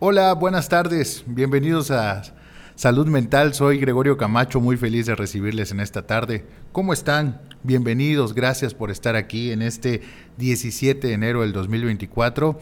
[0.00, 1.24] Hola, buenas tardes.
[1.26, 2.22] Bienvenidos a
[2.76, 3.52] Salud Mental.
[3.52, 6.46] Soy Gregorio Camacho, muy feliz de recibirles en esta tarde.
[6.70, 7.40] ¿Cómo están?
[7.64, 10.02] Bienvenidos, gracias por estar aquí en este
[10.36, 12.60] 17 de enero del 2024.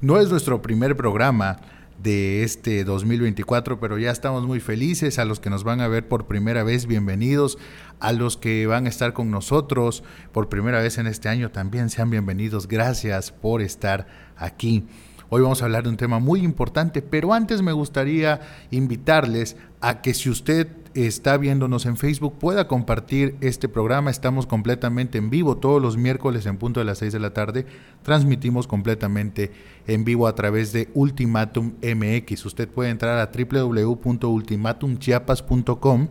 [0.00, 1.56] No es nuestro primer programa
[2.00, 5.18] de este 2024, pero ya estamos muy felices.
[5.18, 7.58] A los que nos van a ver por primera vez, bienvenidos.
[7.98, 11.90] A los que van a estar con nosotros por primera vez en este año, también
[11.90, 12.68] sean bienvenidos.
[12.68, 14.06] Gracias por estar
[14.36, 14.86] aquí.
[15.28, 18.40] Hoy vamos a hablar de un tema muy importante, pero antes me gustaría
[18.70, 20.68] invitarles a que si usted
[21.04, 24.10] está viéndonos en Facebook pueda compartir este programa.
[24.10, 27.66] Estamos completamente en vivo todos los miércoles en punto de las 6 de la tarde.
[28.02, 29.52] Transmitimos completamente
[29.86, 32.46] en vivo a través de Ultimatum MX.
[32.46, 36.08] Usted puede entrar a www.ultimatumchiapas.com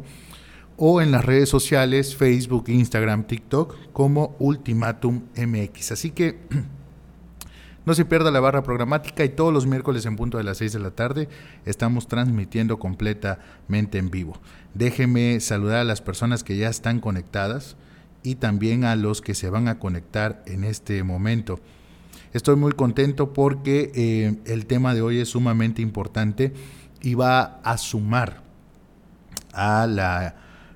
[0.77, 5.93] o en las redes sociales Facebook, Instagram, TikTok como Ultimatum MX.
[5.93, 6.41] Así que
[7.85, 10.73] No se pierda la barra programática y todos los miércoles en punto de las 6
[10.73, 11.29] de la tarde
[11.65, 14.39] estamos transmitiendo completamente en vivo.
[14.73, 17.75] Déjeme saludar a las personas que ya están conectadas
[18.23, 21.59] y también a los que se van a conectar en este momento.
[22.33, 26.53] Estoy muy contento porque eh, el tema de hoy es sumamente importante
[27.01, 28.41] y va a sumar
[29.53, 30.35] a la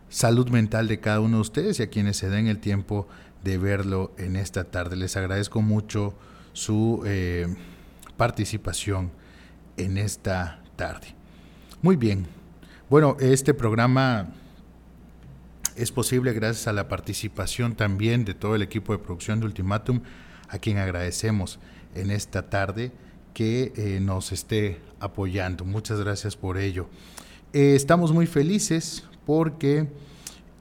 [0.10, 3.08] salud mental de cada uno de ustedes y a quienes se den el tiempo
[3.44, 4.96] de verlo en esta tarde.
[4.96, 6.14] Les agradezco mucho
[6.60, 7.48] su eh,
[8.18, 9.12] participación
[9.78, 11.08] en esta tarde.
[11.82, 12.28] Muy bien.
[12.90, 14.34] Bueno, este programa
[15.78, 20.02] es posible gracias a la participación también de todo el equipo de producción de Ultimatum,
[20.50, 21.60] a quien agradecemos
[21.96, 22.92] en esta tarde
[23.34, 25.64] que eh, nos esté apoyando.
[25.64, 26.90] Muchas gracias por ello.
[27.54, 29.88] Eh, estamos muy felices porque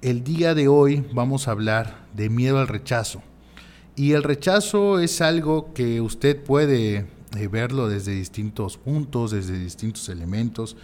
[0.01, 3.21] el día de hoy vamos a hablar de miedo al rechazo.
[3.99, 10.09] Y el rechazo es algo que usted puede eh, verlo desde distintos puntos, desde distintos
[10.09, 10.77] elementos.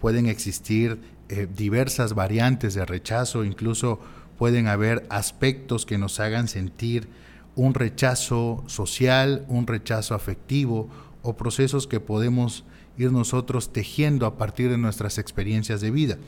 [0.00, 4.00] Pueden existir eh, diversas variantes de rechazo, incluso
[4.36, 7.06] pueden haber aspectos que nos hagan sentir
[7.54, 10.88] un rechazo social, un rechazo afectivo
[11.22, 12.64] o procesos que podemos
[12.98, 16.18] ir nosotros tejiendo a partir de nuestras experiencias de vida.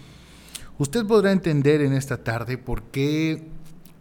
[0.78, 3.42] Usted podrá entender en esta tarde por qué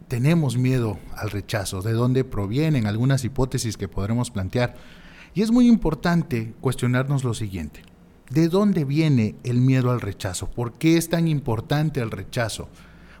[0.08, 4.74] tenemos miedo al rechazo, de dónde provienen algunas hipótesis que podremos plantear.
[5.34, 7.82] Y es muy importante cuestionarnos lo siguiente.
[8.30, 10.50] ¿De dónde viene el miedo al rechazo?
[10.50, 12.68] ¿Por qué es tan importante el rechazo?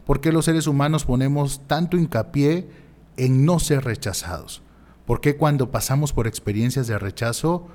[0.04, 2.68] ¿Por qué los seres humanos ponemos tanto hincapié
[3.16, 4.62] en no ser rechazados?
[5.06, 7.68] ¿Por qué cuando pasamos por experiencias de rechazo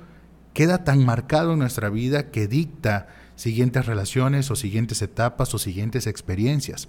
[0.52, 6.06] queda tan marcado en nuestra vida que dicta siguientes relaciones o siguientes etapas o siguientes
[6.06, 6.88] experiencias?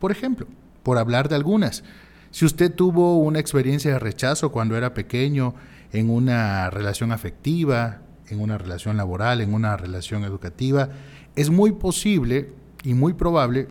[0.00, 0.48] Por ejemplo,
[0.84, 1.82] por hablar de algunas.
[2.30, 5.54] Si usted tuvo una experiencia de rechazo cuando era pequeño
[5.92, 10.90] en una relación afectiva, en una relación laboral, en una relación educativa,
[11.34, 12.52] es muy posible
[12.84, 13.68] y muy probable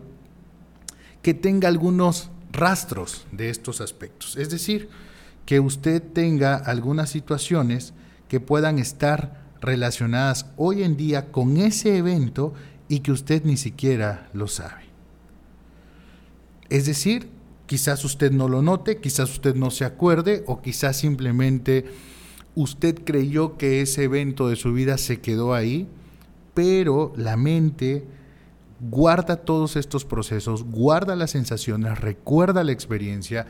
[1.22, 4.36] que tenga algunos rastros de estos aspectos.
[4.36, 4.88] Es decir,
[5.46, 7.94] que usted tenga algunas situaciones
[8.28, 12.54] que puedan estar relacionadas hoy en día con ese evento
[12.88, 14.83] y que usted ni siquiera lo sabe.
[16.68, 17.28] Es decir,
[17.66, 21.84] quizás usted no lo note, quizás usted no se acuerde o quizás simplemente
[22.54, 25.88] usted creyó que ese evento de su vida se quedó ahí,
[26.54, 28.04] pero la mente
[28.80, 33.46] guarda todos estos procesos, guarda las sensaciones, recuerda la experiencia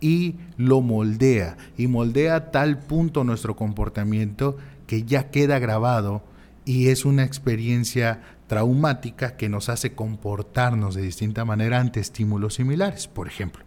[0.00, 1.56] y lo moldea.
[1.76, 4.56] Y moldea a tal punto nuestro comportamiento
[4.86, 6.22] que ya queda grabado
[6.64, 13.08] y es una experiencia traumática que nos hace comportarnos de distinta manera ante estímulos similares.
[13.08, 13.64] Por ejemplo,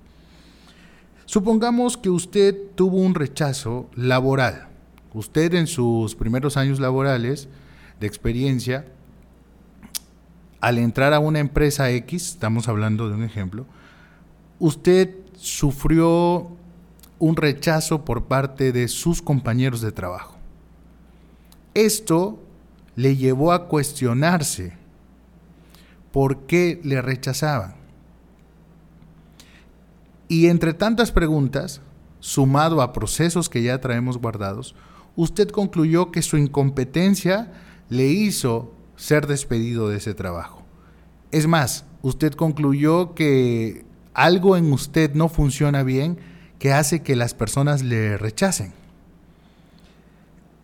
[1.25, 4.67] supongamos que usted tuvo un rechazo laboral.
[5.13, 7.49] Usted en sus primeros años laborales
[7.99, 8.85] de experiencia,
[10.61, 13.65] al entrar a una empresa X, estamos hablando de un ejemplo,
[14.59, 16.51] usted sufrió
[17.17, 20.37] un rechazo por parte de sus compañeros de trabajo.
[21.73, 22.39] Esto
[22.99, 24.73] le llevó a cuestionarse
[26.11, 27.75] por qué le rechazaban.
[30.27, 31.79] Y entre tantas preguntas,
[32.19, 34.75] sumado a procesos que ya traemos guardados,
[35.15, 37.53] usted concluyó que su incompetencia
[37.87, 40.65] le hizo ser despedido de ese trabajo.
[41.31, 46.17] Es más, usted concluyó que algo en usted no funciona bien
[46.59, 48.73] que hace que las personas le rechacen.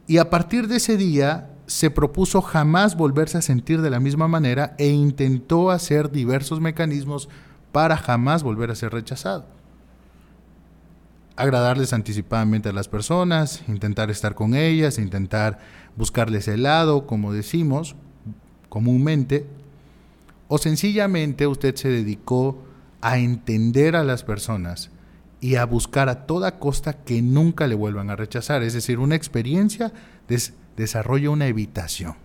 [0.06, 4.28] Y a partir de ese día, se propuso jamás volverse a sentir de la misma
[4.28, 7.30] manera e intentó hacer diversos mecanismos
[7.72, 9.46] para jamás volver a ser rechazado.
[11.36, 15.60] Agradarles anticipadamente a las personas, intentar estar con ellas, intentar
[15.98, 17.96] buscarles helado, como decimos
[18.70, 19.46] comúnmente,
[20.48, 22.58] o sencillamente usted se dedicó
[23.02, 24.90] a entender a las personas
[25.40, 28.64] y a buscar a toda costa que nunca le vuelvan a rechazar.
[28.64, 29.94] Es decir, una experiencia
[30.76, 32.16] desarrolla una evitación.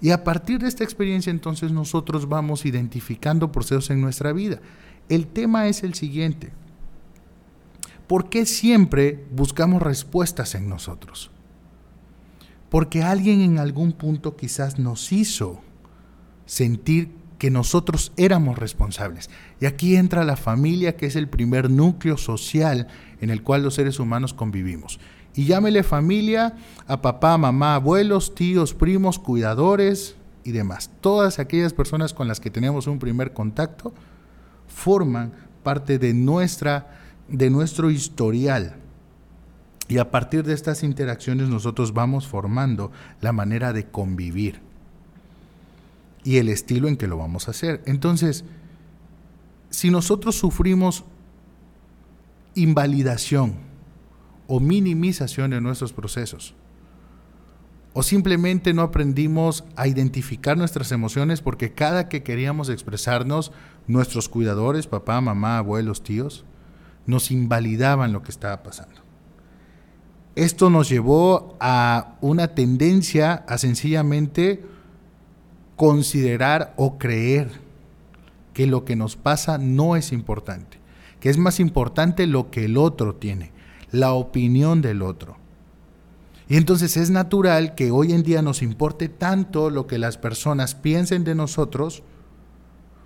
[0.00, 4.60] Y a partir de esta experiencia entonces nosotros vamos identificando procesos en nuestra vida.
[5.08, 6.52] El tema es el siguiente.
[8.06, 11.30] ¿Por qué siempre buscamos respuestas en nosotros?
[12.68, 15.62] Porque alguien en algún punto quizás nos hizo
[16.44, 19.30] sentir que nosotros éramos responsables.
[19.60, 22.88] Y aquí entra la familia, que es el primer núcleo social
[23.20, 24.98] en el cual los seres humanos convivimos.
[25.34, 30.90] Y llámele familia a papá, mamá, abuelos, tíos, primos, cuidadores y demás.
[31.00, 33.92] Todas aquellas personas con las que tenemos un primer contacto
[34.68, 35.32] forman
[35.62, 38.76] parte de, nuestra, de nuestro historial.
[39.88, 44.60] Y a partir de estas interacciones nosotros vamos formando la manera de convivir
[46.22, 47.82] y el estilo en que lo vamos a hacer.
[47.84, 48.44] Entonces,
[49.70, 51.04] si nosotros sufrimos
[52.54, 53.54] invalidación
[54.46, 56.54] o minimización de nuestros procesos,
[57.92, 63.52] o simplemente no aprendimos a identificar nuestras emociones porque cada que queríamos expresarnos,
[63.86, 66.44] nuestros cuidadores, papá, mamá, abuelos, tíos,
[67.06, 69.00] nos invalidaban lo que estaba pasando.
[70.34, 74.64] Esto nos llevó a una tendencia a sencillamente
[75.76, 77.60] considerar o creer
[78.52, 80.78] que lo que nos pasa no es importante,
[81.20, 83.52] que es más importante lo que el otro tiene,
[83.94, 85.36] la opinión del otro.
[86.48, 90.74] Y entonces es natural que hoy en día nos importe tanto lo que las personas
[90.74, 92.02] piensen de nosotros,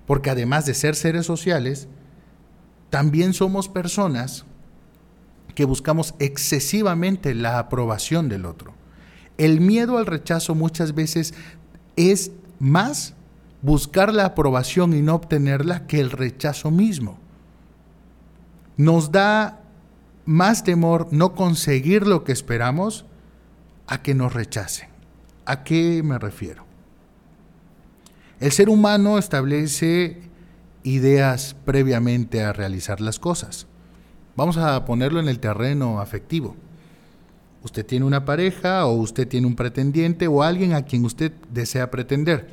[0.06, 1.88] porque además de ser seres sociales,
[2.90, 4.44] también somos personas
[5.54, 8.72] que buscamos excesivamente la aprobación del otro.
[9.36, 11.34] El miedo al rechazo muchas veces
[11.96, 13.14] es más
[13.62, 17.18] buscar la aprobación y no obtenerla que el rechazo mismo.
[18.76, 19.57] Nos da
[20.28, 23.06] más temor no conseguir lo que esperamos
[23.86, 24.90] a que nos rechacen.
[25.46, 26.66] ¿A qué me refiero?
[28.38, 30.20] El ser humano establece
[30.82, 33.66] ideas previamente a realizar las cosas.
[34.36, 36.54] Vamos a ponerlo en el terreno afectivo.
[37.62, 41.90] Usted tiene una pareja o usted tiene un pretendiente o alguien a quien usted desea
[41.90, 42.50] pretender.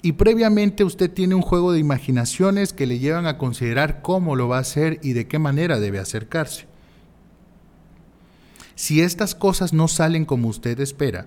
[0.00, 4.48] Y previamente usted tiene un juego de imaginaciones que le llevan a considerar cómo lo
[4.48, 6.66] va a hacer y de qué manera debe acercarse.
[8.76, 11.26] Si estas cosas no salen como usted espera,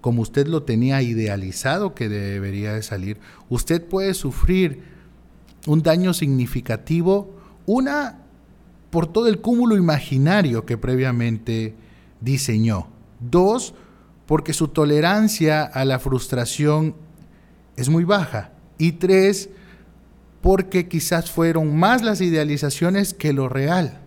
[0.00, 4.84] como usted lo tenía idealizado que debería de salir, usted puede sufrir
[5.66, 7.34] un daño significativo,
[7.66, 8.18] una
[8.90, 11.74] por todo el cúmulo imaginario que previamente
[12.20, 12.88] diseñó.
[13.18, 13.74] Dos,
[14.26, 16.94] porque su tolerancia a la frustración
[17.76, 18.52] es muy baja.
[18.78, 19.48] Y tres,
[20.40, 24.00] porque quizás fueron más las idealizaciones que lo real.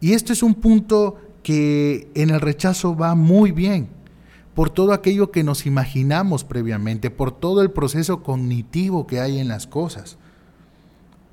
[0.00, 3.88] Y esto es un punto que en el rechazo va muy bien,
[4.54, 9.48] por todo aquello que nos imaginamos previamente, por todo el proceso cognitivo que hay en
[9.48, 10.18] las cosas.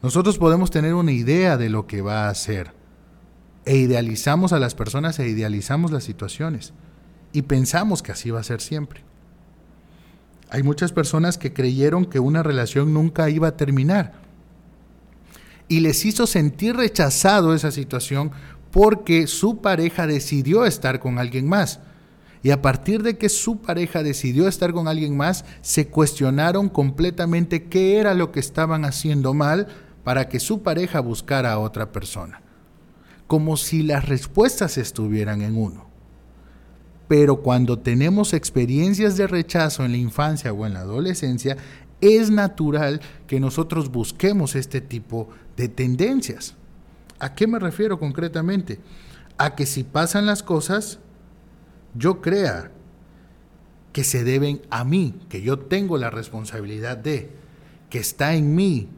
[0.04, 2.74] Nosotros podemos tener una idea de lo que va a hacer
[3.66, 6.74] e idealizamos a las personas e idealizamos las situaciones
[7.32, 9.02] y pensamos que así va a ser siempre.
[10.54, 14.14] Hay muchas personas que creyeron que una relación nunca iba a terminar
[15.68, 18.30] y les hizo sentir rechazado esa situación
[18.70, 21.80] porque su pareja decidió estar con alguien más.
[22.44, 27.64] Y a partir de que su pareja decidió estar con alguien más, se cuestionaron completamente
[27.64, 29.68] qué era lo que estaban haciendo mal
[30.04, 32.44] para que su pareja buscara a otra persona
[33.26, 35.83] como si las respuestas estuvieran en uno.
[37.14, 41.58] Pero cuando tenemos experiencias de rechazo en la infancia o en la adolescencia,
[42.02, 46.56] es natural que nosotros busquemos este tipo de tendencias.
[47.20, 48.80] ¿A qué me refiero concretamente?
[49.38, 50.98] A que si pasan las cosas,
[51.94, 52.72] yo crea
[53.92, 57.30] que se deben a mí, que yo tengo la responsabilidad de,
[57.92, 58.90] que está en mí,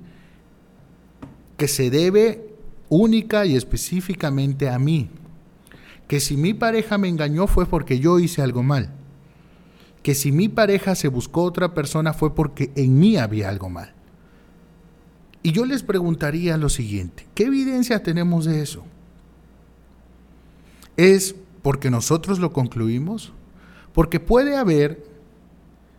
[1.57, 2.48] que se debe
[2.88, 5.10] única y específicamente a mí.
[6.07, 8.91] Que si mi pareja me engañó fue porque yo hice algo mal.
[10.03, 13.93] Que si mi pareja se buscó otra persona fue porque en mí había algo mal.
[15.41, 18.83] Y yo les preguntaría lo siguiente, ¿qué evidencia tenemos de eso?
[20.97, 23.31] ¿Es porque nosotros lo concluimos?
[23.93, 25.05] Porque puede haber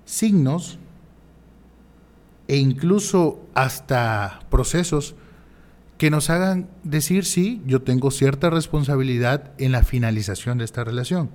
[0.05, 0.79] signos
[2.49, 5.15] e incluso hasta procesos
[5.99, 11.31] que nos hagan decir, sí, yo tengo cierta responsabilidad en la finalización de esta relación.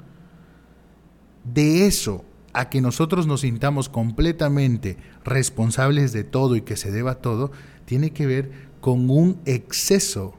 [1.43, 7.15] De eso a que nosotros nos sintamos completamente responsables de todo y que se deba
[7.15, 7.51] todo,
[7.85, 8.51] tiene que ver
[8.81, 10.35] con un exceso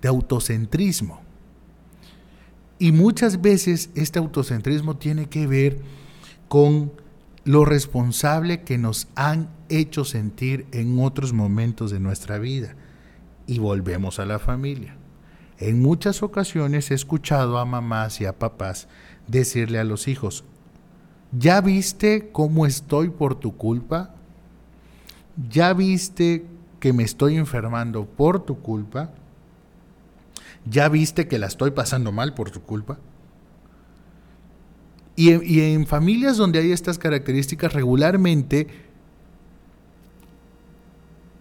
[0.00, 1.20] de autocentrismo.
[2.78, 5.80] Y muchas veces este autocentrismo tiene que ver
[6.48, 6.92] con
[7.44, 12.74] lo responsable que nos han hecho sentir en otros momentos de nuestra vida.
[13.52, 14.96] Y volvemos a la familia.
[15.58, 18.88] En muchas ocasiones he escuchado a mamás y a papás
[19.28, 20.42] decirle a los hijos,
[21.32, 24.14] ¿ya viste cómo estoy por tu culpa?
[25.50, 26.46] ¿Ya viste
[26.80, 29.10] que me estoy enfermando por tu culpa?
[30.64, 32.96] ¿Ya viste que la estoy pasando mal por tu culpa?
[35.14, 38.66] Y en, familias donde hay estas características regularmente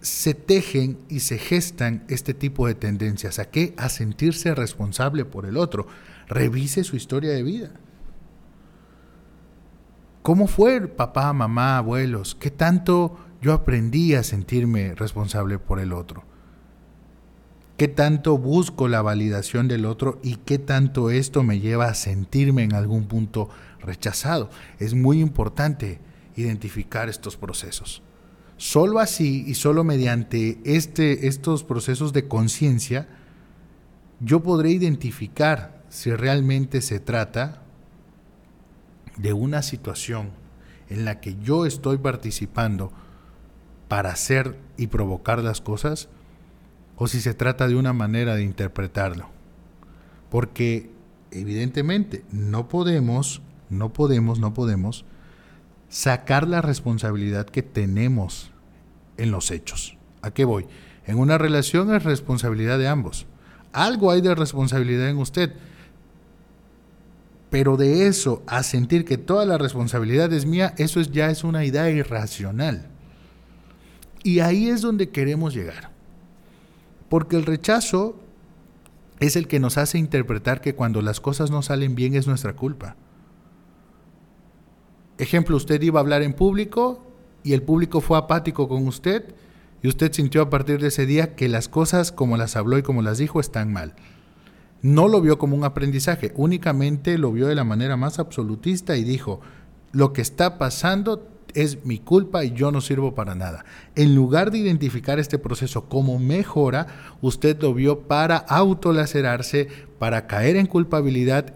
[0.01, 3.39] se tejen y se gestan este tipo de tendencias.
[3.39, 3.73] ¿A qué?
[3.77, 5.87] A sentirse responsable por el otro.
[6.27, 7.71] Revise su historia de vida.
[10.23, 12.35] ¿Cómo fue papá, mamá, abuelos?
[12.35, 16.23] ¿Qué tanto yo aprendí a sentirme responsable por el otro?
[17.77, 22.63] ¿Qué tanto busco la validación del otro y qué tanto esto me lleva a sentirme
[22.63, 24.51] en algún punto rechazado?
[24.77, 25.99] Es muy importante
[26.35, 28.03] identificar estos procesos.
[28.61, 33.07] Solo así y solo mediante este, estos procesos de conciencia,
[34.19, 37.63] yo podré identificar si realmente se trata
[39.17, 40.29] de una situación
[40.89, 42.93] en la que yo estoy participando
[43.87, 46.07] para hacer y provocar las cosas,
[46.97, 49.27] o si se trata de una manera de interpretarlo.
[50.29, 50.91] Porque
[51.31, 53.41] evidentemente no podemos,
[53.71, 55.03] no podemos, no podemos
[55.89, 58.50] sacar la responsabilidad que tenemos
[59.21, 59.97] en los hechos.
[60.21, 60.65] ¿A qué voy?
[61.05, 63.27] En una relación es responsabilidad de ambos.
[63.71, 65.53] Algo hay de responsabilidad en usted.
[67.49, 71.65] Pero de eso a sentir que toda la responsabilidad es mía, eso ya es una
[71.65, 72.87] idea irracional.
[74.23, 75.91] Y ahí es donde queremos llegar.
[77.09, 78.19] Porque el rechazo
[79.19, 82.53] es el que nos hace interpretar que cuando las cosas no salen bien es nuestra
[82.53, 82.95] culpa.
[85.17, 87.10] Ejemplo, usted iba a hablar en público
[87.43, 89.33] y el público fue apático con usted
[89.81, 92.83] y usted sintió a partir de ese día que las cosas como las habló y
[92.83, 93.95] como las dijo están mal.
[94.81, 99.03] No lo vio como un aprendizaje, únicamente lo vio de la manera más absolutista y
[99.03, 99.41] dijo,
[99.91, 103.65] lo que está pasando es mi culpa y yo no sirvo para nada.
[103.95, 106.87] En lugar de identificar este proceso como mejora,
[107.21, 109.67] usted lo vio para autolacerarse,
[109.99, 111.53] para caer en culpabilidad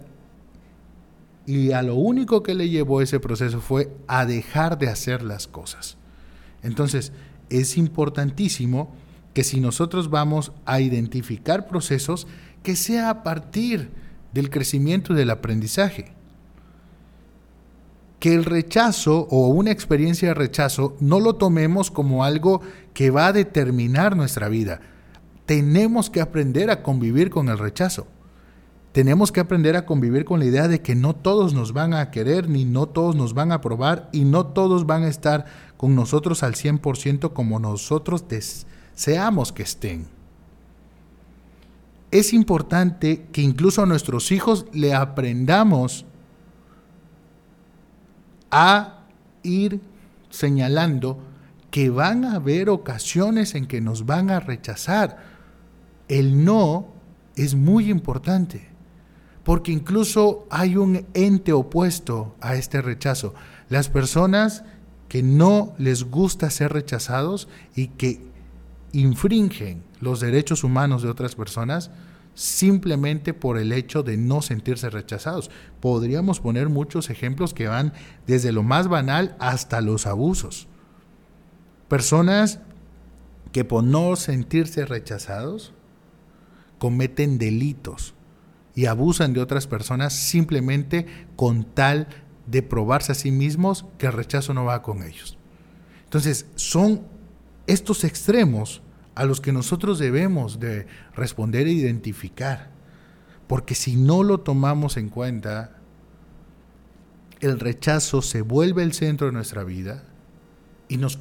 [1.45, 5.47] y a lo único que le llevó ese proceso fue a dejar de hacer las
[5.47, 5.97] cosas.
[6.63, 7.11] Entonces,
[7.49, 8.95] es importantísimo
[9.33, 12.27] que si nosotros vamos a identificar procesos,
[12.63, 13.91] que sea a partir
[14.33, 16.15] del crecimiento y del aprendizaje
[18.25, 22.61] que el rechazo o una experiencia de rechazo no lo tomemos como algo
[22.95, 24.81] que va a determinar nuestra vida.
[25.45, 28.07] Tenemos que aprender a convivir con el rechazo.
[28.95, 32.11] Tenemos que aprender a convivir con la idea de que no todos nos van a
[32.11, 35.95] querer, ni no todos nos van a aprobar, y no todos van a estar con
[35.95, 40.07] nosotros al 100% como nosotros deseamos que estén.
[42.09, 46.05] Es importante que incluso a nuestros hijos le aprendamos
[48.49, 49.01] a
[49.43, 49.81] ir
[50.29, 51.19] señalando
[51.69, 55.17] que van a haber ocasiones en que nos van a rechazar.
[56.07, 56.87] El no
[57.35, 58.73] es muy importante,
[59.45, 63.35] porque incluso hay un ente opuesto a este rechazo.
[63.69, 64.63] Las personas
[65.07, 68.21] que no les gusta ser rechazados y que
[68.91, 71.91] infringen los derechos humanos de otras personas,
[72.33, 75.51] simplemente por el hecho de no sentirse rechazados.
[75.79, 77.93] Podríamos poner muchos ejemplos que van
[78.25, 80.67] desde lo más banal hasta los abusos.
[81.87, 82.61] Personas
[83.51, 85.71] que por no sentirse rechazados
[86.79, 88.14] cometen delitos
[88.75, 91.05] y abusan de otras personas simplemente
[91.35, 92.07] con tal
[92.45, 95.37] de probarse a sí mismos que el rechazo no va con ellos.
[96.03, 97.01] Entonces, son
[97.67, 98.81] estos extremos
[99.15, 102.69] a los que nosotros debemos de responder e identificar.
[103.47, 105.77] Porque si no lo tomamos en cuenta,
[107.39, 110.03] el rechazo se vuelve el centro de nuestra vida
[110.87, 111.19] y nos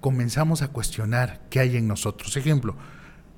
[0.00, 2.36] comenzamos a cuestionar qué hay en nosotros.
[2.36, 2.76] Ejemplo,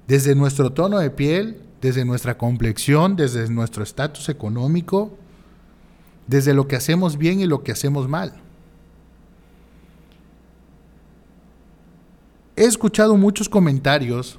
[0.07, 5.17] desde nuestro tono de piel, desde nuestra complexión, desde nuestro estatus económico,
[6.27, 8.43] desde lo que hacemos bien y lo que hacemos mal.
[12.57, 14.39] he escuchado muchos comentarios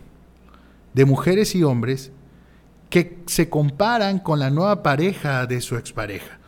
[0.93, 2.11] de mujeres y hombres
[2.89, 6.39] que se comparan con la nueva pareja de su expareja.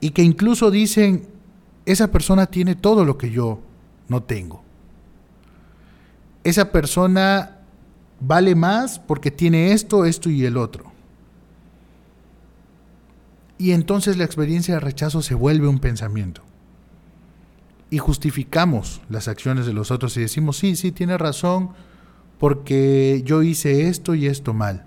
[0.00, 1.26] y que incluso dicen,
[1.86, 3.60] esa persona tiene todo lo que yo
[4.08, 4.62] no tengo.
[6.42, 7.60] Esa persona
[8.20, 10.92] vale más porque tiene esto, esto y el otro.
[13.58, 16.42] Y entonces la experiencia de rechazo se vuelve un pensamiento.
[17.90, 21.70] Y justificamos las acciones de los otros y decimos, sí, sí, tiene razón
[22.38, 24.84] porque yo hice esto y esto mal.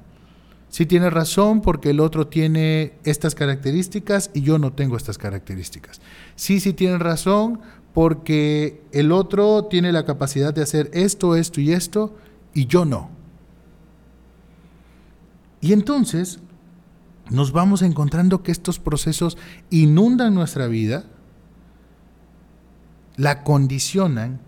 [0.70, 6.02] Sí tiene razón porque el otro tiene estas características y yo no tengo estas características.
[6.36, 7.62] Sí, sí tiene razón
[7.94, 12.16] porque el otro tiene la capacidad de hacer esto, esto y esto
[12.54, 13.17] y yo no.
[15.62, 16.40] Y entonces
[17.30, 19.38] nos vamos encontrando que estos procesos
[19.70, 21.06] inundan nuestra vida,
[23.16, 24.40] la condicionan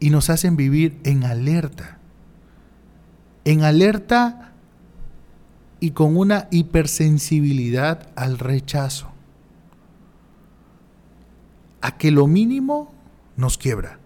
[0.00, 1.98] y nos hacen vivir en alerta.
[3.44, 4.52] En alerta
[5.78, 9.10] y con una hipersensibilidad al rechazo.
[11.82, 12.92] A que lo mínimo
[13.36, 13.98] nos quiebra.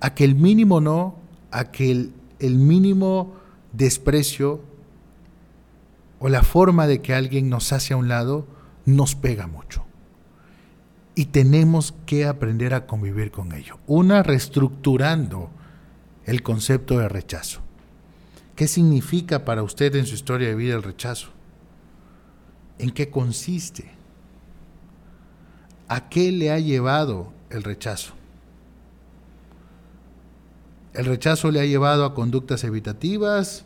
[0.00, 1.16] A que el mínimo no,
[1.50, 3.34] a que el, el mínimo
[3.78, 4.60] desprecio
[6.18, 8.46] o la forma de que alguien nos hace a un lado
[8.84, 9.84] nos pega mucho.
[11.14, 13.78] Y tenemos que aprender a convivir con ello.
[13.86, 15.50] Una, reestructurando
[16.24, 17.60] el concepto de rechazo.
[18.56, 21.28] ¿Qué significa para usted en su historia de vida el rechazo?
[22.78, 23.90] ¿En qué consiste?
[25.86, 28.14] ¿A qué le ha llevado el rechazo?
[30.94, 33.64] El rechazo le ha llevado a conductas evitativas,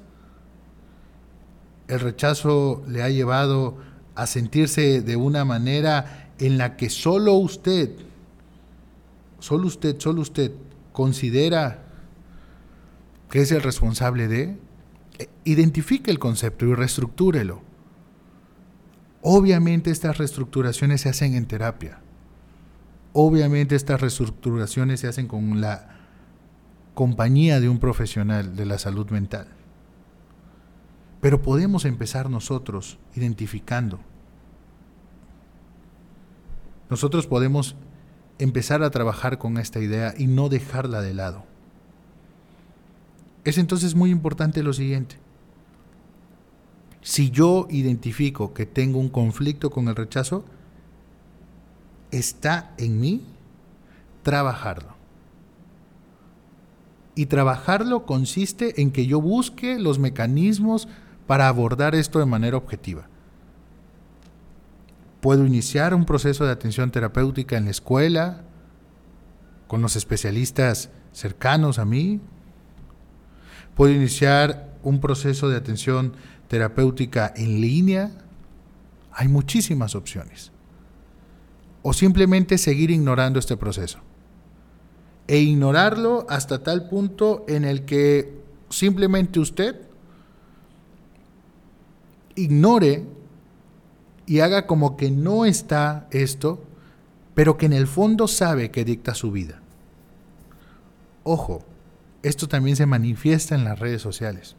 [1.93, 3.77] el rechazo le ha llevado
[4.15, 7.91] a sentirse de una manera en la que solo usted,
[9.41, 10.53] solo usted, solo usted
[10.93, 11.83] considera
[13.29, 14.57] que es el responsable de,
[15.19, 17.61] eh, identifique el concepto y reestructúrelo.
[19.21, 22.01] Obviamente estas reestructuraciones se hacen en terapia.
[23.13, 25.91] Obviamente estas reestructuraciones se hacen con la
[26.95, 29.49] compañía de un profesional de la salud mental.
[31.23, 34.01] Pero podemos empezar nosotros identificando.
[36.91, 37.77] Nosotros podemos
[38.41, 41.45] empezar a trabajar con esta idea y no dejarla de lado.
[43.45, 45.17] Es entonces muy importante lo siguiente.
[47.03, 50.45] Si yo identifico que tengo un conflicto con el rechazo,
[52.11, 53.23] está en mí
[54.25, 54.97] trabajarlo.
[57.15, 60.89] Y trabajarlo consiste en que yo busque los mecanismos
[61.33, 63.09] para abordar esto de manera objetiva.
[65.23, 68.43] Puedo iniciar un proceso de atención terapéutica en la escuela,
[69.67, 72.21] con los especialistas cercanos a mí.
[73.75, 76.13] Puedo iniciar un proceso de atención
[76.49, 78.11] terapéutica en línea.
[79.11, 80.53] Hay muchísimas opciones.
[81.81, 84.01] O simplemente seguir ignorando este proceso.
[85.29, 89.92] E ignorarlo hasta tal punto en el que simplemente usted
[92.35, 93.05] ignore
[94.27, 96.63] y haga como que no está esto,
[97.35, 99.61] pero que en el fondo sabe que dicta su vida.
[101.25, 101.65] Ojo,
[102.23, 104.57] esto también se manifiesta en las redes sociales.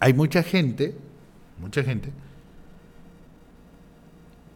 [0.00, 0.96] Hay mucha gente,
[1.60, 2.10] mucha gente,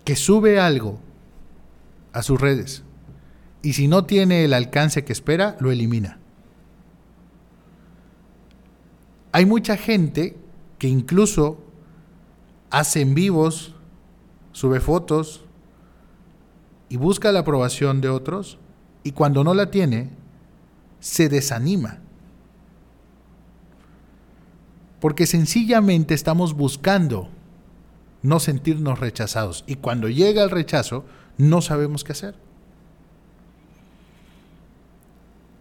[0.05, 0.99] que sube algo
[2.13, 2.83] a sus redes
[3.63, 6.19] y si no tiene el alcance que espera, lo elimina.
[9.33, 10.37] Hay mucha gente
[10.79, 11.59] que incluso
[12.71, 13.75] hace en vivos,
[14.53, 15.45] sube fotos
[16.89, 18.59] y busca la aprobación de otros
[19.03, 20.11] y cuando no la tiene,
[21.01, 21.99] se desanima.
[25.01, 27.29] Porque sencillamente estamos buscando
[28.23, 31.05] no sentirnos rechazados y cuando llega el rechazo
[31.37, 32.35] no sabemos qué hacer.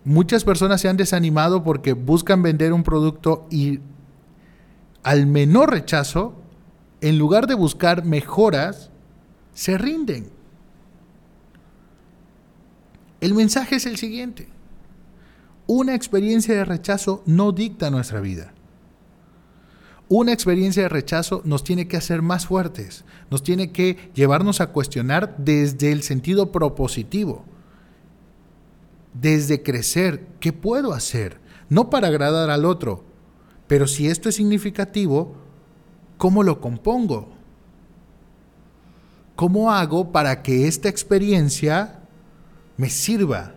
[0.03, 3.79] Muchas personas se han desanimado porque buscan vender un producto y
[5.07, 6.33] al menor rechazo,
[6.99, 8.89] en lugar de buscar mejoras,
[9.53, 10.29] se rinden.
[13.21, 14.49] El mensaje es el siguiente.
[15.65, 18.51] Una experiencia de rechazo no dicta nuestra vida.
[20.09, 24.73] Una experiencia de rechazo nos tiene que hacer más fuertes, nos tiene que llevarnos a
[24.73, 27.45] cuestionar desde el sentido propositivo,
[29.13, 31.39] desde crecer, ¿qué puedo hacer?
[31.69, 33.06] No para agradar al otro,
[33.67, 35.35] pero si esto es significativo,
[36.17, 37.29] ¿cómo lo compongo?
[39.35, 41.99] ¿Cómo hago para que esta experiencia
[42.77, 43.53] me sirva?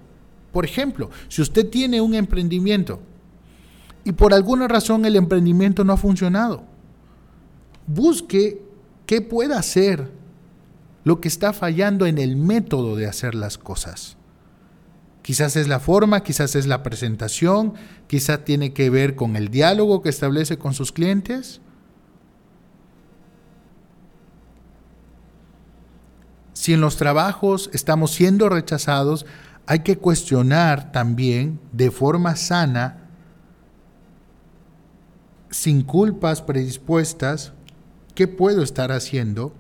[0.53, 3.01] Por ejemplo, si usted tiene un emprendimiento
[4.05, 6.65] y por alguna razón el emprendimiento no ha funcionado,
[7.87, 8.71] busque
[9.11, 10.09] ¿Qué puede hacer
[11.03, 14.17] lo que está fallando en el método de hacer las cosas?
[15.23, 17.75] Quizás es la forma, quizás es la presentación,
[18.07, 21.61] quizás tiene que ver con el diálogo que establece con sus clientes.
[26.55, 29.27] Si en los trabajos estamos siendo rechazados,
[29.67, 33.09] hay que cuestionar también de forma sana,
[35.51, 37.53] sin culpas predispuestas,
[38.15, 39.55] qué puedo estar haciendo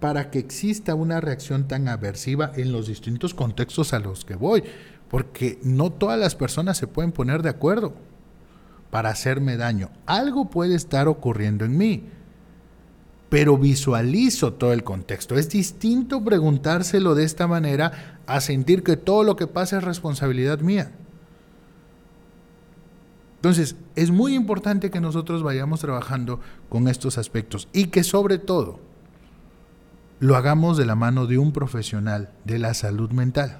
[0.00, 4.62] para que exista una reacción tan aversiva en los distintos contextos a los que voy,
[5.08, 7.94] porque no todas las personas se pueden poner de acuerdo
[8.90, 9.90] para hacerme daño.
[10.06, 12.04] Algo puede estar ocurriendo en mí,
[13.28, 15.36] pero visualizo todo el contexto.
[15.36, 20.60] Es distinto preguntárselo de esta manera a sentir que todo lo que pasa es responsabilidad
[20.60, 20.92] mía.
[23.36, 28.80] Entonces, es muy importante que nosotros vayamos trabajando con estos aspectos y que sobre todo
[30.20, 33.58] lo hagamos de la mano de un profesional de la salud mental.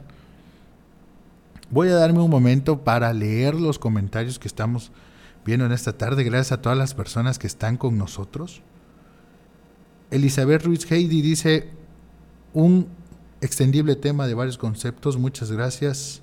[1.70, 4.92] Voy a darme un momento para leer los comentarios que estamos
[5.44, 6.24] viendo en esta tarde.
[6.24, 8.62] Gracias a todas las personas que están con nosotros.
[10.10, 11.70] Elizabeth Ruiz Heidi dice
[12.54, 12.88] un
[13.40, 15.18] extendible tema de varios conceptos.
[15.18, 16.22] Muchas gracias.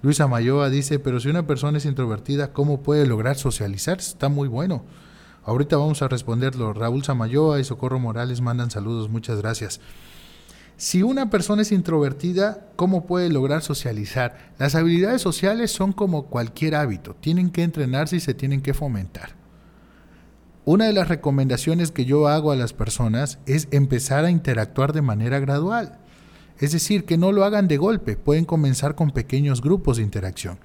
[0.00, 3.98] Luisa Mayoa dice, pero si una persona es introvertida, ¿cómo puede lograr socializar?
[3.98, 4.84] Está muy bueno.
[5.44, 6.72] Ahorita vamos a responderlo.
[6.72, 9.80] Raúl Samayoa y Socorro Morales mandan saludos, muchas gracias.
[10.76, 14.52] Si una persona es introvertida, ¿cómo puede lograr socializar?
[14.58, 19.30] Las habilidades sociales son como cualquier hábito, tienen que entrenarse y se tienen que fomentar.
[20.64, 25.02] Una de las recomendaciones que yo hago a las personas es empezar a interactuar de
[25.02, 25.98] manera gradual.
[26.58, 30.58] Es decir, que no lo hagan de golpe, pueden comenzar con pequeños grupos de interacción.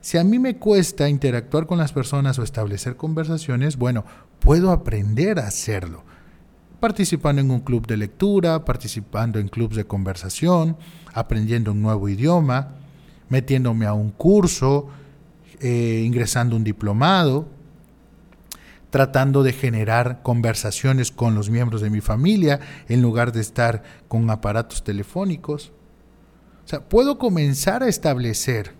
[0.00, 4.04] Si a mí me cuesta interactuar con las personas o establecer conversaciones, bueno,
[4.38, 6.04] puedo aprender a hacerlo.
[6.80, 10.76] Participando en un club de lectura, participando en clubes de conversación,
[11.12, 12.76] aprendiendo un nuevo idioma,
[13.28, 14.88] metiéndome a un curso,
[15.60, 17.48] eh, ingresando un diplomado,
[18.90, 24.30] tratando de generar conversaciones con los miembros de mi familia en lugar de estar con
[24.30, 25.72] aparatos telefónicos.
[26.64, 28.77] O sea, puedo comenzar a establecer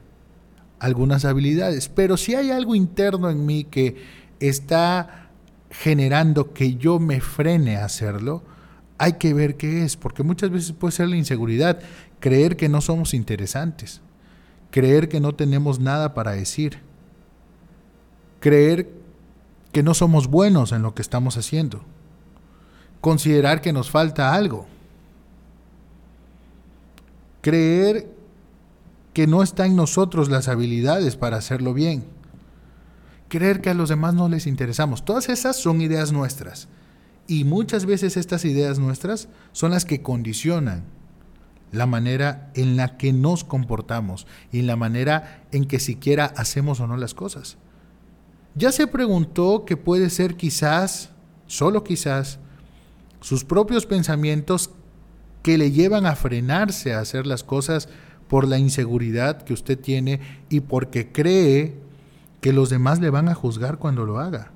[0.80, 3.96] algunas habilidades, pero si hay algo interno en mí que
[4.40, 5.28] está
[5.70, 8.42] generando que yo me frene a hacerlo,
[8.98, 11.80] hay que ver qué es, porque muchas veces puede ser la inseguridad,
[12.20, 14.00] creer que no somos interesantes,
[14.70, 16.80] creer que no tenemos nada para decir,
[18.40, 18.90] creer
[19.72, 21.82] que no somos buenos en lo que estamos haciendo,
[23.00, 24.66] considerar que nos falta algo,
[27.40, 28.17] creer
[29.18, 32.04] que no está en nosotros las habilidades para hacerlo bien.
[33.26, 35.04] Creer que a los demás no les interesamos.
[35.04, 36.68] Todas esas son ideas nuestras.
[37.26, 40.84] Y muchas veces estas ideas nuestras son las que condicionan
[41.72, 46.86] la manera en la que nos comportamos y la manera en que siquiera hacemos o
[46.86, 47.56] no las cosas.
[48.54, 51.10] Ya se preguntó que puede ser quizás,
[51.48, 52.38] solo quizás,
[53.20, 54.70] sus propios pensamientos
[55.42, 57.88] que le llevan a frenarse a hacer las cosas
[58.28, 61.74] por la inseguridad que usted tiene y porque cree
[62.40, 64.52] que los demás le van a juzgar cuando lo haga.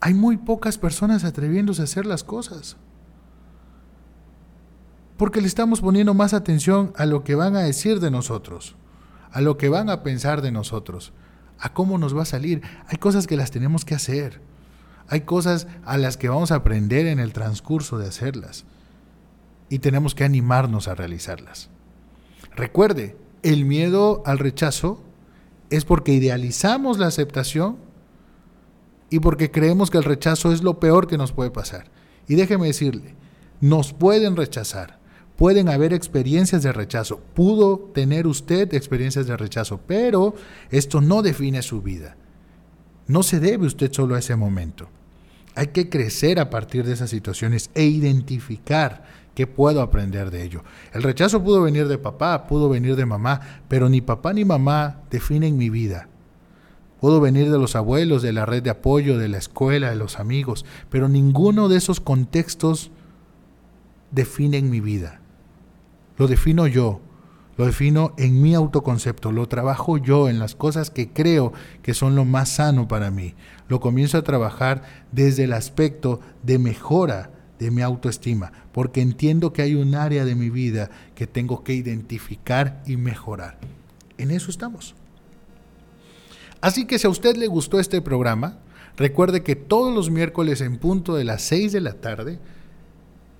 [0.00, 2.76] Hay muy pocas personas atreviéndose a hacer las cosas.
[5.16, 8.76] Porque le estamos poniendo más atención a lo que van a decir de nosotros,
[9.30, 11.12] a lo que van a pensar de nosotros,
[11.58, 12.62] a cómo nos va a salir.
[12.88, 14.40] Hay cosas que las tenemos que hacer.
[15.08, 18.66] Hay cosas a las que vamos a aprender en el transcurso de hacerlas
[19.68, 21.70] y tenemos que animarnos a realizarlas.
[22.54, 25.02] Recuerde, el miedo al rechazo
[25.70, 27.76] es porque idealizamos la aceptación
[29.10, 31.90] y porque creemos que el rechazo es lo peor que nos puede pasar.
[32.28, 33.14] Y déjeme decirle,
[33.60, 34.98] nos pueden rechazar,
[35.36, 40.34] pueden haber experiencias de rechazo, pudo tener usted experiencias de rechazo, pero
[40.70, 42.16] esto no define su vida.
[43.06, 44.88] No se debe usted solo a ese momento.
[45.54, 49.04] Hay que crecer a partir de esas situaciones e identificar
[49.36, 50.64] ¿Qué puedo aprender de ello?
[50.94, 55.02] El rechazo pudo venir de papá, pudo venir de mamá, pero ni papá ni mamá
[55.10, 56.08] definen mi vida.
[57.02, 60.18] Pudo venir de los abuelos, de la red de apoyo, de la escuela, de los
[60.18, 62.90] amigos, pero ninguno de esos contextos
[64.10, 65.20] definen mi vida.
[66.16, 67.02] Lo defino yo,
[67.58, 72.16] lo defino en mi autoconcepto, lo trabajo yo en las cosas que creo que son
[72.16, 73.34] lo más sano para mí.
[73.68, 74.80] Lo comienzo a trabajar
[75.12, 80.34] desde el aspecto de mejora de mi autoestima, porque entiendo que hay un área de
[80.34, 83.58] mi vida que tengo que identificar y mejorar.
[84.18, 84.94] En eso estamos.
[86.60, 88.58] Así que si a usted le gustó este programa,
[88.96, 92.38] Recuerde que todos los miércoles en punto de las 6 de la tarde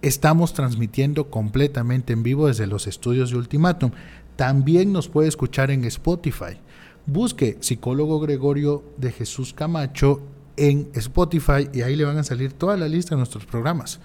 [0.02, 3.90] estamos transmitiendo completamente en vivo desde los estudios de Ultimatum.
[4.37, 6.59] También nos puede escuchar en Spotify.
[7.07, 10.20] Busque psicólogo Gregorio de Jesús Camacho
[10.57, 14.01] en Spotify y ahí le van a salir toda la lista de nuestros programas.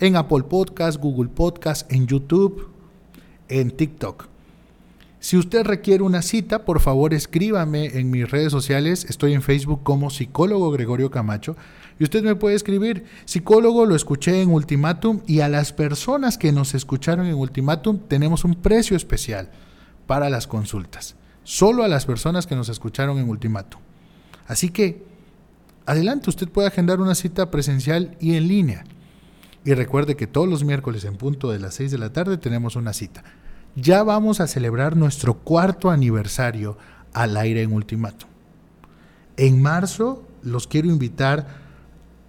[0.00, 2.68] En Apple Podcast, Google Podcast, en YouTube,
[3.48, 4.28] en TikTok.
[5.24, 9.06] Si usted requiere una cita, por favor escríbame en mis redes sociales.
[9.08, 11.56] Estoy en Facebook como psicólogo Gregorio Camacho.
[11.98, 16.52] Y usted me puede escribir, psicólogo, lo escuché en Ultimatum y a las personas que
[16.52, 19.50] nos escucharon en Ultimatum tenemos un precio especial
[20.06, 21.16] para las consultas.
[21.42, 23.80] Solo a las personas que nos escucharon en Ultimatum.
[24.46, 25.04] Así que,
[25.86, 28.84] adelante, usted puede agendar una cita presencial y en línea.
[29.64, 32.76] Y recuerde que todos los miércoles en punto de las 6 de la tarde tenemos
[32.76, 33.24] una cita
[33.76, 36.76] ya vamos a celebrar nuestro cuarto aniversario
[37.12, 38.28] al aire en Ultimatum.
[39.36, 41.64] En marzo los quiero invitar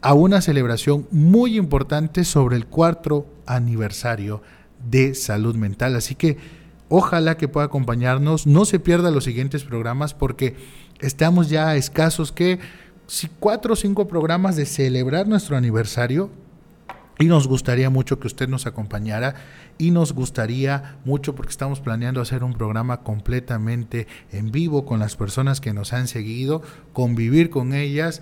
[0.02, 4.42] a una celebración muy importante sobre el cuarto aniversario
[4.90, 5.96] de salud mental.
[5.96, 6.38] Así que
[6.90, 8.48] ojalá que pueda acompañarnos.
[8.48, 10.56] No se pierda los siguientes programas porque
[11.00, 12.60] estamos ya a escasos que
[13.40, 16.30] cuatro o cinco programas de celebrar nuestro aniversario
[17.18, 19.36] y nos gustaría mucho que usted nos acompañara
[19.78, 25.16] y nos gustaría mucho porque estamos planeando hacer un programa completamente en vivo con las
[25.16, 26.62] personas que nos han seguido,
[26.94, 28.22] convivir con ellas,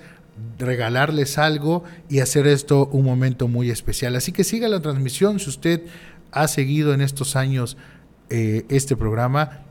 [0.60, 4.16] regalarles algo y hacer esto un momento muy especial.
[4.16, 5.84] Así que siga la transmisión si usted
[6.32, 7.78] ha seguido en estos años
[8.30, 9.64] eh, este programa.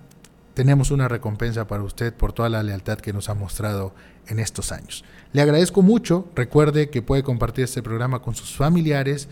[0.54, 3.94] Tenemos una recompensa para usted por toda la lealtad que nos ha mostrado
[4.26, 5.04] en estos años.
[5.32, 9.28] Le agradezco mucho, recuerde que puede compartir este programa con sus familiares,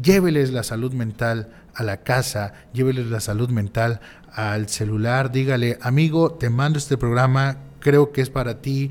[0.00, 4.00] lléveles la salud mental a la casa, lléveles la salud mental
[4.32, 8.90] al celular, dígale, amigo, te mando este programa, creo que es para ti,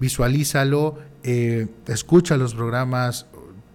[0.00, 3.26] visualízalo, eh, escucha los programas,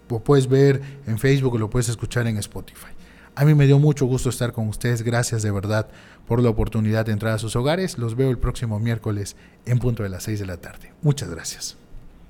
[0.10, 2.97] lo puedes ver en Facebook o lo puedes escuchar en Spotify.
[3.38, 5.88] A mí me dio mucho gusto estar con ustedes, gracias de verdad
[6.26, 8.00] por la oportunidad de entrar a sus hogares.
[8.00, 9.36] Los veo el próximo miércoles
[9.68, 10.92] en punto de las 6 de la tarde.
[11.04, 11.78] Muchas gracias.